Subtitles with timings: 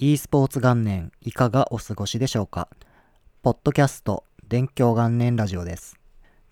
[0.00, 2.68] e スポーツ元年いかがお過ごしでしょうか？
[3.42, 5.98] ポッドキャスト勉強元年ラジオです。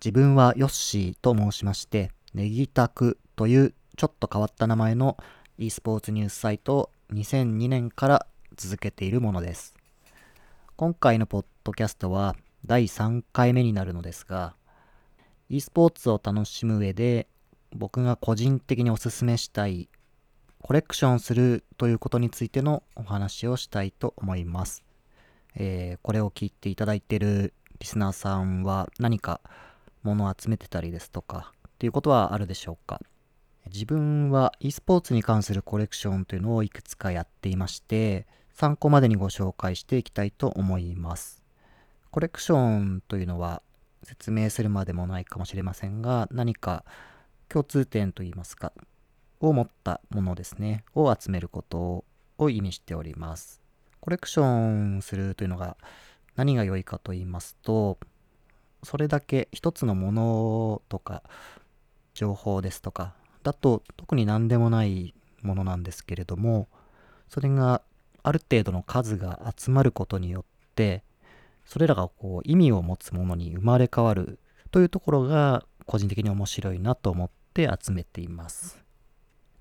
[0.05, 5.17] 自分はヨッシーと申しまして、ネギタクというちょっと変わった名前の
[5.59, 8.27] e スポーツニュースサイトを2002年から
[8.57, 9.77] 続けているものです。
[10.75, 12.35] 今回のポッドキャストは
[12.65, 14.57] 第3回目になるのですが、
[15.49, 17.29] e スポーツを楽しむ上で
[17.77, 19.89] 僕が個人的におすすめしたい
[20.67, 24.83] コレクションするということについてのお話をしたいと思います。
[25.55, 29.41] えー、これを聞いていただいているリスナーさんは何か
[30.03, 33.01] 物を集めてたりですとかっていうことはあるでしょうか？
[33.73, 41.45] 自分は e スポーツに関するコレクションというのをいくつかやっていまして参考までにご紹介していきたいと思います。
[42.11, 43.63] コレクションというのは
[44.03, 46.85] 説明するまでもないかもしれませんが何か
[47.49, 48.73] 共通点といいますか
[49.41, 52.05] を持ったものですね、を集めること
[52.39, 53.61] を意味しております。
[54.01, 55.77] コレクションするというのが
[56.37, 57.99] 何が良いかと言いますと、
[58.83, 61.23] それだけ一つのものとか
[62.15, 66.69] 情報ですとかだと特に何でもないものなんですけれども
[67.29, 67.83] それが
[68.23, 71.03] ある程度の数が集まることによって
[71.65, 74.39] それらがこう意味を持つものに生まれ変わる
[74.71, 78.86] というところが個人的に面白いなと思って集めています。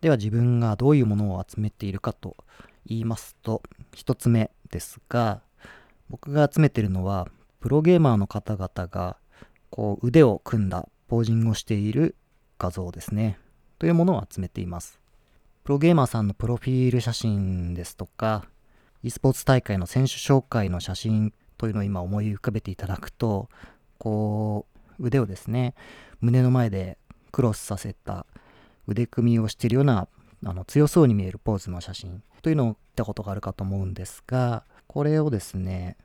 [0.05, 2.37] では自分がどういうものを集めているかと
[2.85, 5.41] 言いますと、一つ目ですが、
[6.11, 7.27] 僕が集めてるのは、
[7.59, 9.17] プロゲーマーの方々が、
[9.71, 12.15] こう腕を組んだポージングをしている
[12.59, 13.39] 画像ですね。
[13.79, 14.99] というものを集めています。
[15.63, 18.45] プロゲーマーさんのプロフィール写真ですとか、
[19.01, 23.49] e スポーツ大会の選手紹介の写真というのを今思い浮かべていただくと、
[23.97, 24.67] こ
[24.99, 25.73] う、腕をですね、
[26.21, 26.99] 胸の前で
[27.31, 28.27] クロスさせた
[28.87, 30.07] 腕組みをしているような
[30.45, 32.21] あの強そうに見えるポーズの写真。
[32.41, 35.97] というのを見たことがあるかと思うんですがこれをですね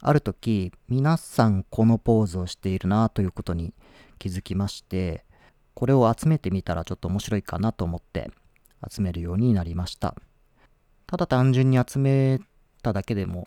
[0.00, 3.74] ある時皆さんこのポーズをしているなということに
[4.18, 5.26] 気づきまして
[5.74, 8.30] これを集めてみたらちょっと面白いかなと思って
[8.90, 10.14] 集めるようになりました。
[11.06, 12.40] ただ単純に集め
[12.82, 13.46] ただけでも、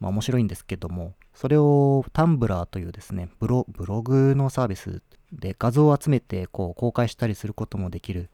[0.00, 3.64] まあ、面白いんですけどもそれをタンブラーというですねブロ
[4.02, 8.30] グのサービスで画像を集めてこう公開したりすることもできる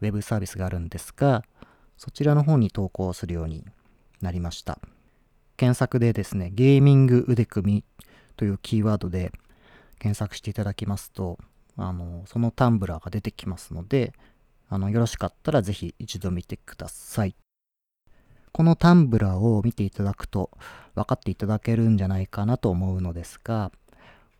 [0.00, 1.44] ウェブサービスがあるんですが、
[1.96, 3.64] そちらの方に投稿するように
[4.20, 4.78] なりました。
[5.56, 7.84] 検索でですね、ゲーミング腕組み
[8.36, 9.32] というキーワードで
[9.98, 11.38] 検索していただきますと、
[11.76, 14.12] あの、そのタンブラーが出てきますので、
[14.68, 17.36] あの、よろしかったらぜひ一度見てください。
[18.52, 20.50] このタンブラーを見ていただくと
[20.94, 23.70] 分かっていただけるんじゃないかなと思うのですが、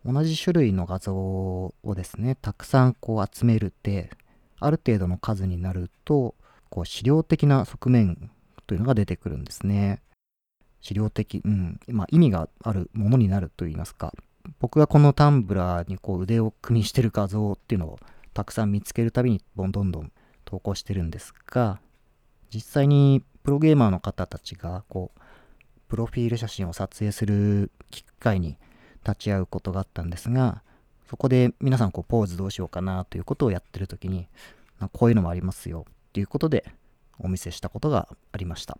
[0.05, 4.11] 同じ種類の画像をですね、たくさんこう集めるって、
[4.59, 6.35] ある程度の数になると、
[6.69, 8.31] こう資料的な側面
[8.67, 10.01] というのが出てくるんですね。
[10.81, 14.13] 資料的、うん、まあ、意味があるものになると言いますか。
[14.59, 17.99] 僕がこのタンブラーにこう腕を組みしてる画像っていうのを
[18.33, 20.11] たくさん見つけるたびにどんどんどん
[20.43, 21.79] 投稿してるんですが、
[22.53, 25.19] 実際にプロゲーマーの方たちがこう、
[25.87, 28.57] プロフィール写真を撮影する機会に
[29.05, 30.61] 立ち会うことがあったんですが、
[31.09, 34.27] そこで皆さんこうポーズどうしようかなということをやってる時に、
[34.93, 36.65] こういうのもありますよっていうことで
[37.19, 38.77] お見せしたことがありました。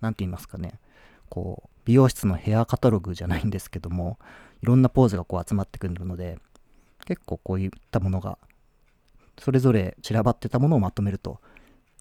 [0.00, 0.80] 何て言いますかね。
[1.28, 4.18] こう、美容室のヘアカタログじゃないんですけども、
[4.62, 6.38] いろんなポーズがこう集まってくるので、
[7.06, 8.38] 結構こういったものが、
[9.38, 11.40] それぞれ散らばってたものをまとめると、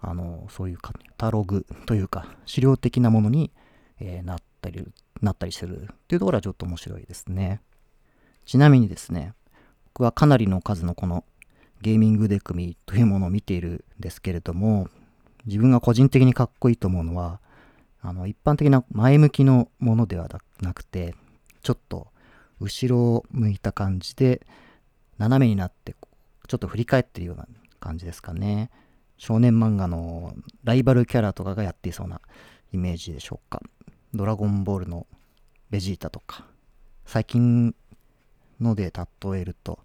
[0.01, 3.51] あの、そういうカタログというか、資料的なものに、
[3.99, 4.85] えー、なっったり
[5.21, 7.61] なったりするっていうところはちょっと面白いですね。
[8.45, 9.33] ちなみにですね、
[9.93, 11.23] 僕はかなりの数のこの
[11.81, 14.89] ゲーミングデ組というものを見ているんですけれども、
[15.45, 17.39] 自分が個人的にかっこいいと思うのは、
[18.01, 20.29] あの、一般的な前向きのものでは
[20.61, 21.15] なくて、
[21.61, 22.07] ちょっと
[22.59, 24.45] 後ろを向いた感じで、
[25.17, 25.95] 斜めになって、
[26.47, 27.47] ちょっと振り返ってるような
[27.79, 28.69] 感じですかね。
[29.17, 30.33] 少年漫画の
[30.63, 32.21] ライバルキャラとかがやっていそうな
[32.71, 33.61] イメージでしょうか。
[34.13, 35.05] ドラゴンボールの
[35.69, 36.45] ベジータとか、
[37.05, 37.75] 最近
[38.59, 39.79] ので例えると、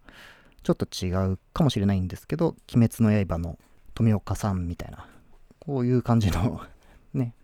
[0.63, 3.59] ちょっと違うかもしれないんですけど、鬼滅の刃の
[3.95, 5.07] 富岡さんみたいな、
[5.61, 6.63] こういう感じの
[7.13, 7.35] ね、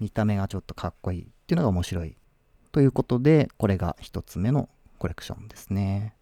[0.00, 2.16] 見た目がちょっとかっこいいっていうのが面白い。
[2.72, 4.68] ということで、これが一つ目の
[4.98, 6.14] コレクションですね。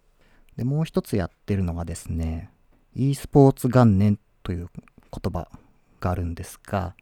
[0.56, 2.50] で、もう一つやってるのがですね、
[2.94, 5.48] e スポーツ元年という言葉
[6.00, 6.94] があるんですが、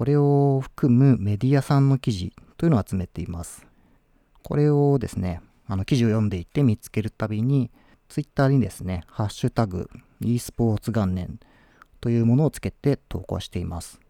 [0.00, 3.66] これを含むメディアさんの記事というのを集めています。
[4.42, 7.70] これをですね、あの記事を読んでいて見つけるたびに、
[8.08, 9.90] ツイッターにですね、ハッシュタグ
[10.22, 11.38] e スポーツ元年
[12.00, 14.00] というものをつけて投稿しています。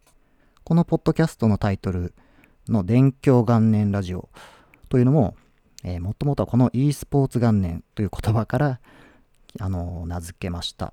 [0.62, 2.14] このポッドキャストのタイトル
[2.68, 4.28] の勉強元年ラジオ
[4.90, 5.34] というのも、
[5.82, 8.80] えー、もともとはこの e スポーツ元年という言葉から、
[9.58, 10.92] あのー、名付けました。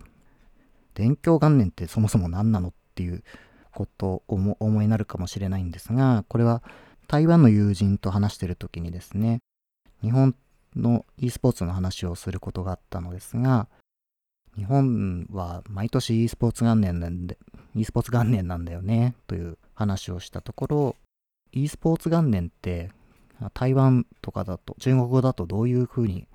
[0.95, 3.23] 勉強元年ってそもそも何なのっていう
[3.77, 6.63] ことをお思いになるかもしれないんですが、これは
[7.07, 9.37] 台湾の友人と話してる時にですね、
[10.01, 10.35] 日本
[10.75, 13.67] の e スポーツの話をすることがあったのですが、
[14.55, 17.37] 日本は毎年 e スポーツ元年なんで、
[17.75, 20.95] e スポーツ元年なんだよね、という話をしたところ、
[21.51, 22.89] e スポーツ元年って
[23.53, 26.27] 台湾とかだと、中国語だとどういう風に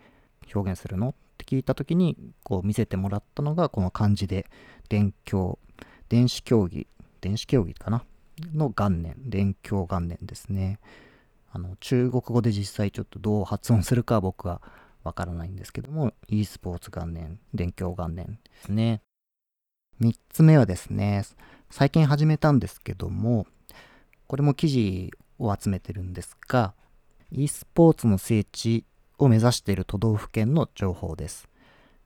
[0.54, 1.08] 表現するの？
[1.08, 4.46] って聞いた時に、こう見せてもらったのが、この漢字で、
[4.88, 5.58] 電競、
[6.08, 6.86] 電子競技、
[7.22, 8.04] 電子競技かな？
[8.52, 10.78] の元年、電競元年ですね。
[11.52, 14.60] あの、中国語で実際ちょっとどう発音するかは僕は
[15.04, 19.02] わからないんですけども、e スポーツ元年、電競元年ですね。
[20.00, 21.24] 3つ目はですね、
[21.70, 23.46] 最近始めたんですけども、
[24.26, 26.75] これも記事を集めてるんですが、
[27.30, 28.84] e スポーツの聖地
[29.18, 31.48] を目指している都道府県の情報です。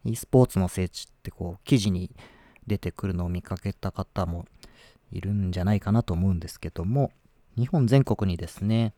[0.05, 2.11] e スポーツの聖地ってこう記事に
[2.67, 4.45] 出てくるのを見かけた方も
[5.13, 7.13] いるんじゃないかなと思うんですけども、
[7.57, 8.93] 日本全国にですね、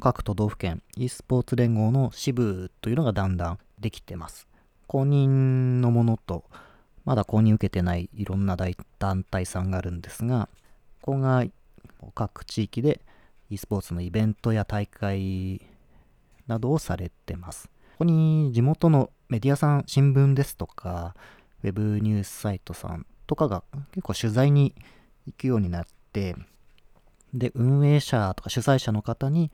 [0.00, 4.46] 各都道府県 e スポーツ連合の支部というのがだんだんできてます。
[4.86, 6.44] 公認のものと、
[7.04, 8.56] まだ公認受けてないいろんな
[8.98, 10.48] 団体さんがあるんですが、
[11.00, 11.44] ここが
[12.14, 13.00] 各地域で
[13.50, 15.60] e スポーツのイベントや大会
[16.46, 17.68] などをされてます。
[17.92, 21.14] ここに地元のメディアさん、新聞ですとか、
[21.62, 23.62] ウェブニュースサイトさんとかが
[23.92, 24.74] 結構取材に
[25.26, 26.36] 行くようになって、
[27.34, 29.50] で、運営者とか主催者の方に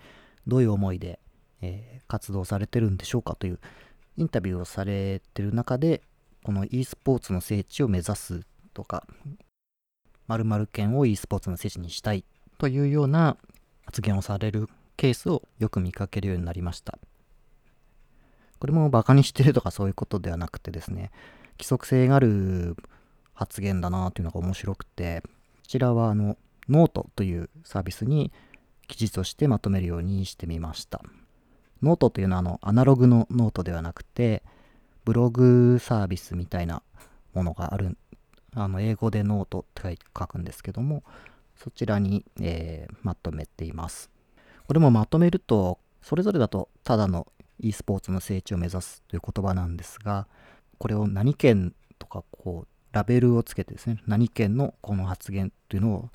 [0.47, 1.21] どういう思いで、
[1.61, 3.61] えー、活動されてるんでしょうかという
[4.17, 6.03] インタビューをされてる中で、
[6.43, 8.41] この e スポーツの聖地を目指す
[8.75, 9.07] とか、
[10.27, 12.25] 〇〇県を e スポーツの聖地にしたい
[12.59, 13.37] というような
[13.85, 16.99] 発言をされるケースをよく見かけるようになりました。
[18.59, 21.11] これもバカにしてるとかそういうことではなくてですね、
[21.53, 22.77] 規則性がある
[23.35, 25.23] 発言だなというのが面白くて、
[25.69, 26.39] ちらはあの、
[26.69, 28.33] ノートというサービスに
[28.89, 31.03] 記事としてまとめるようにしてみました。
[31.83, 34.43] ノートというのはあの、アナログのノートではなくて、
[35.05, 36.83] ブログサービスみたいな
[37.35, 37.99] ものがある、
[38.55, 41.05] あの、英語でノートって書くんですけども、
[41.55, 44.11] そちらに、えー、まとめています。
[44.67, 47.27] これもまとめると、それぞれだとただの
[47.61, 50.27] e スポーツの成長を目指すという言葉なんですが、
[50.79, 56.11] これを何県とかこう、ラベルをつけてですね、何県のこの発言というのを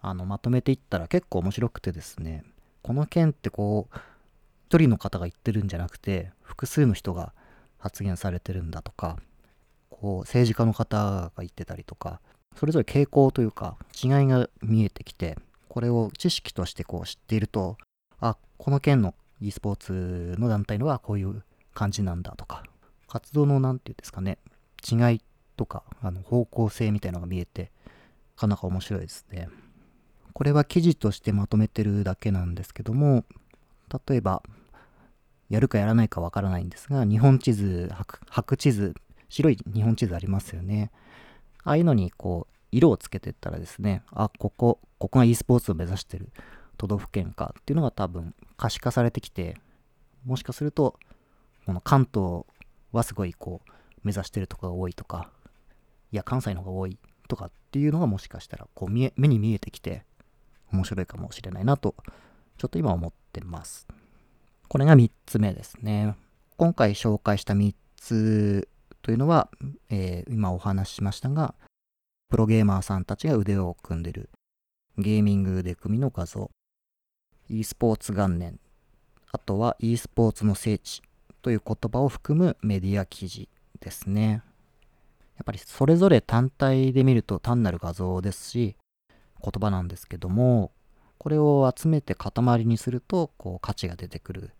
[0.00, 2.44] あのまとめていったら結構面白くてですね、
[2.82, 3.98] この県ってこう、
[4.68, 7.32] 一人の方が言ってるんじゃなくて、複数の人が
[7.78, 9.18] 発言されてるんだとか、
[9.90, 12.20] こう、政治家の方が言ってたりとか、
[12.56, 15.38] それぞれ傾向というか違いが見えてきて、
[15.68, 17.76] これを知識としてこう知っていると、
[18.20, 21.42] あ、この県の e スポーツの団体のはこういう
[21.74, 22.62] 感じなんだとか、
[23.08, 24.38] 活動の何て言うんですかね、
[24.90, 25.20] 違いっ
[25.62, 27.70] とか、あの方向性みたいなのが見えて、
[28.36, 29.48] なかなか面白いですね。
[30.32, 33.24] これは記事としてまとめてるだけなんですけども、
[34.08, 34.42] 例えば、
[35.50, 37.90] やるかやらないかわからないんですが、日本地図、
[38.28, 38.94] 白地図、
[39.28, 40.90] 白い日本地図ありますよね。
[41.62, 46.30] ああいうのにこう、色をつけていったらですね、あ、ここ、ここが e スポーツを目指してる
[46.76, 49.58] 都道府県かっていうのが多分可視化されてきて、
[50.24, 50.98] もしかすると、
[51.66, 52.44] この関東
[52.90, 53.70] はすごいこう、
[54.02, 55.30] 目指してるとこが多いとか、
[56.12, 60.04] いや、関西の方が多いとかっていうのがもしかしたらこう見え目に見えてきて、
[60.70, 61.94] 面白いかもしれないなと、
[62.58, 63.86] ちょっと今思ってます。
[64.68, 66.14] これが3つ目ですね。
[66.56, 68.68] 今回紹介した3つ
[69.02, 69.48] というのは、
[69.90, 71.54] えー、今お話ししましたが、
[72.30, 74.30] プロゲーマーさんたちが腕を組んでる
[74.98, 76.50] ゲーミングで組みの画像、
[77.48, 78.58] e スポーツ元年、
[79.32, 81.02] あとは e スポーツの聖地
[81.42, 83.48] という言葉を含むメディア記事
[83.80, 84.42] ですね。
[85.42, 88.76] やっぱりそれぞれ単体で見ると単なる画像ですし、
[89.42, 90.70] 言葉なんですけども、
[91.18, 94.50] これを集めて塊にすると、こう価値が出てくる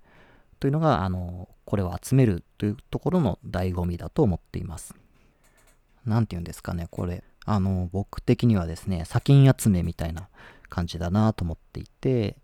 [0.59, 4.97] というのが、あの、これを集めるというところの醍醐味だと思っています。
[6.05, 7.23] なんて言うんですかね、これ。
[7.45, 10.31] あの、僕的にはですね、砂金集めみたいな
[10.69, 12.39] 感じだなと思っていて、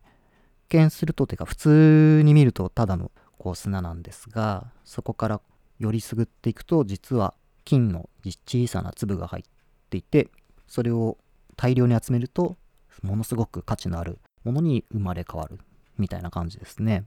[0.69, 5.41] 一見すると、てか普通に見るとただのこう砂なんですが、そこから
[5.81, 7.35] よりすぐっていくと、実は
[7.69, 9.45] 金の小さな粒が入っ
[9.91, 10.31] ていて、
[10.67, 11.19] それを
[11.55, 12.57] 大量に集めると、
[13.03, 15.59] ものすごく価値のあるものに生まれ変わる
[15.99, 17.05] みたいな感じですね。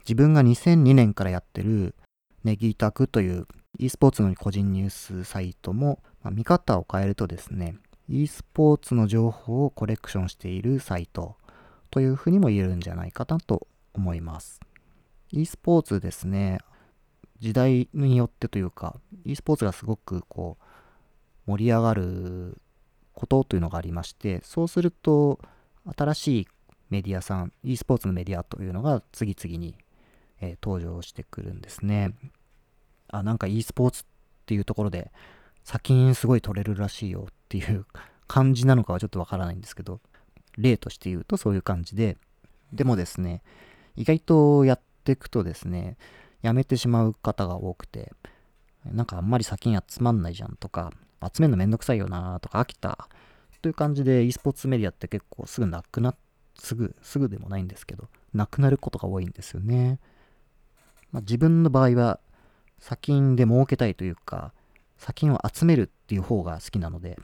[0.00, 1.96] 自分が2002年からやってる
[2.44, 7.74] ネギタクという e スポーツの個人ニュースサイトも、まあ、見方を変えるとですね、
[8.08, 11.36] e スポーツの情報をコレクションしているサイト
[11.90, 14.60] というふうにも言えるんじゃないかなと思います。
[15.32, 16.60] e スポーツですね、
[17.40, 20.58] 時代によってというか、e スポーツがすごくこ
[21.46, 22.60] う、盛り上がる
[23.14, 25.40] ことというのがありまして、そうすると、
[25.96, 26.48] 新しい
[26.90, 29.74] メディアさん、e スポーツのメディアというのが次々に、
[30.40, 32.14] えー、登場してくるんですね。
[33.08, 34.06] あ、なんか e スポーツっ
[34.46, 35.10] ていうところで、
[35.64, 37.86] 砂金すごい取れるらしいよっていう
[38.26, 40.00] 感じなのかはちょっとわからないんですけど、
[40.58, 42.18] 例として言うとそういう感じで、
[42.72, 43.42] でもですね、
[43.96, 45.96] 意外とやっていくとですね、
[46.42, 48.12] やめてしまう方が多くて、
[48.84, 50.92] なんかあんまり砂金集まんないじゃんとか、
[51.22, 53.08] 集めるのめんどくさいよなとか飽きた
[53.60, 56.14] という感じで e スポーツメディアって結構すぐなくな、
[56.58, 59.98] すぐ、すぐでもないんですけど、なくなることが多いんですよね。
[61.12, 62.20] まあ、自分の場合は、
[62.78, 64.54] 砂金で儲けたいというか、
[64.96, 67.18] 砂金を集めるっていう方が好きなので、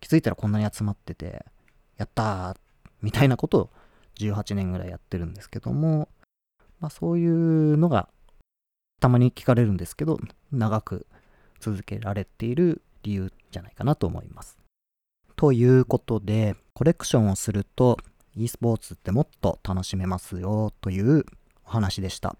[0.00, 1.46] 気づいたらこんなに集まってて、
[1.96, 2.56] やったー
[3.00, 3.70] みたいなことを
[4.16, 6.08] 18年ぐらいやってるんですけども、
[6.80, 8.08] まあそういうのが
[9.00, 10.18] たまに聞かれるんですけど、
[10.52, 11.06] 長く
[11.60, 14.58] 続けられている理由じゃないかなと思います。
[15.36, 17.98] ということで、コレクションをすると
[18.34, 21.24] e スポーツってもっと楽しめますよという
[21.64, 22.36] お話でした。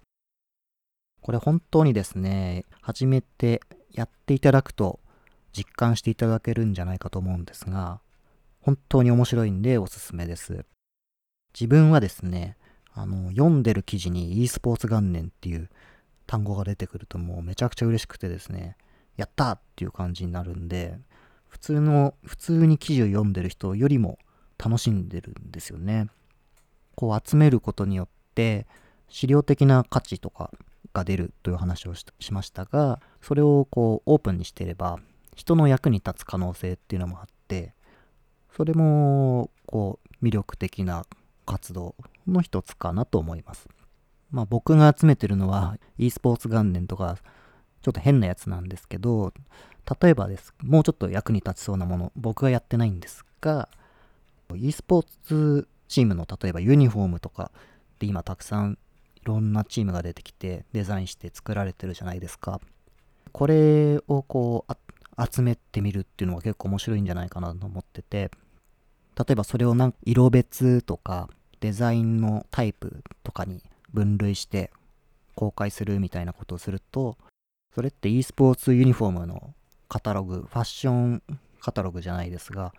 [1.21, 3.61] これ本当にですね、初めて
[3.93, 5.00] やっていただくと
[5.53, 8.00] 実感していただけるんじゃないかと思うんですが、
[8.61, 10.65] 本当に面白いんでおすすめです。
[11.55, 12.57] 自分はですね、
[12.93, 15.71] あの、読んでる記事に e スポーツ元年っていう
[16.28, 18.76] 単語が出てくるともうめちゃくちゃ嬉しくてですね、
[19.16, 20.99] やったっていう感じになるんで、
[21.49, 24.18] 普通の、普通に記事を読んでる人よりも
[24.62, 26.08] 楽しんでるんですよね。
[26.94, 28.66] こう集めることによって、
[29.08, 30.52] 資料的な価値とか
[30.92, 34.99] が出るという話をしましたが、それをこうオープンにしていれば、
[35.35, 37.73] 人の役に立つ可能性っていうのもあって、
[38.54, 41.06] それもこう魅力的な
[41.47, 41.94] 活動
[42.26, 43.66] の一つかなと思います。
[44.30, 47.16] まあ僕が集めてるのは e スポーツ元年とか
[47.82, 49.32] ちょっと変なやつなんですけど、
[50.02, 53.68] 例えばです、もうちょっと役に立ちそうなもの、僕はやってないんですが、
[54.54, 57.50] e スポーツチームの例えばユニフォームとか
[57.99, 58.78] で今たくさん
[59.16, 62.61] いろんなチームが出てきてデザインして作られてるじゃないですか。
[63.32, 64.73] これをこう
[65.30, 68.30] 集めてみるっていうのが結構面白いんじゃないかなと思ってて、
[69.16, 71.28] 例えばそれをなん色別とか
[71.61, 73.62] デザインのタイプとかに
[73.99, 74.71] 分類して
[75.35, 77.17] 公開するみたいなことをすると、
[77.75, 79.55] それって e スポーツユニフォームの
[79.88, 81.23] カタログ、ファッション
[81.61, 82.73] カタログじゃないですが、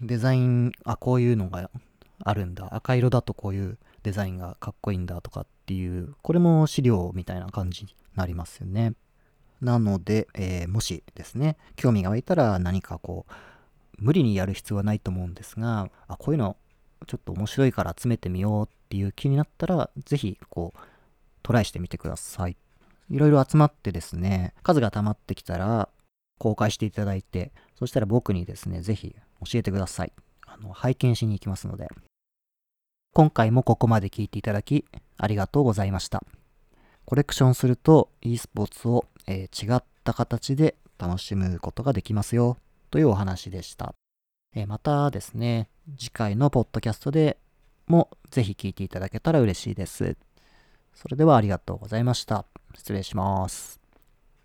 [0.00, 1.70] デザイン、あ、こういうのが
[2.22, 2.68] あるんだ。
[2.70, 8.94] 赤色だとこういうデザインがかっこいいんだとかっていう、これも資料みたいな感じになりますよね。
[9.60, 13.32] なので、えー、もしですね、興味が湧いたら何かこう、
[13.98, 16.56] 無理にやる必要はないと思うんですが、あ、こういうの
[17.06, 20.78] ちょっと面白いから集めてみようっていう気になったら、ぜひこう、
[21.42, 22.56] トライしてみてください。
[23.10, 25.88] いろいろ集まってですね、数が溜まってきたら、
[26.38, 30.12] 公開していただいて、そしたら僕にですね、ぜひ教えてください。
[30.46, 31.88] あの、拝見しに行きますので。
[33.12, 34.84] 今回もここまで聞いていただき、
[35.16, 36.22] ありがとうございました。
[37.06, 42.58] コレクションすると e スポーツを、えー、違った形で楽しむことができますよ
[42.90, 43.94] というお話でした。
[44.56, 47.36] え、またですね、次回のポッドキャストで
[47.86, 50.16] もぜひ聴いていただけたら嬉しいです。
[50.94, 52.46] それではありがとうございました。
[52.74, 53.85] 失礼します。